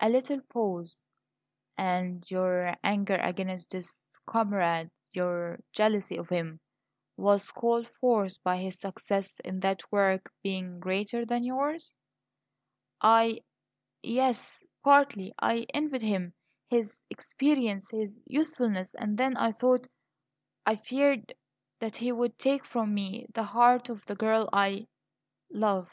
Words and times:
A 0.00 0.08
little 0.08 0.40
pause. 0.40 1.04
"And 1.76 2.28
your 2.28 2.74
anger 2.82 3.14
against 3.14 3.70
this 3.70 4.08
comrade, 4.26 4.90
your 5.12 5.60
jealousy 5.72 6.16
of 6.16 6.28
him, 6.28 6.58
was 7.16 7.52
called 7.52 7.86
forth 8.00 8.42
by 8.42 8.56
his 8.56 8.80
success 8.80 9.38
in 9.44 9.60
that 9.60 9.82
work 9.92 10.32
being 10.42 10.80
greater 10.80 11.24
than 11.24 11.44
yours?" 11.44 11.94
"I 13.00 13.42
yes, 14.02 14.64
partly. 14.82 15.32
I 15.38 15.58
envied 15.72 16.02
him 16.02 16.34
his 16.68 17.00
experience 17.08 17.88
his 17.92 18.20
usefulness. 18.26 18.94
And 18.96 19.16
then 19.16 19.36
I 19.36 19.52
thought 19.52 19.86
I 20.66 20.74
feared 20.74 21.34
that 21.78 21.94
he 21.94 22.10
would 22.10 22.36
take 22.36 22.64
from 22.66 22.92
me 22.92 23.28
the 23.32 23.44
heart 23.44 23.88
of 23.90 24.06
the 24.06 24.16
girl 24.16 24.48
I 24.52 24.88
love." 25.50 25.88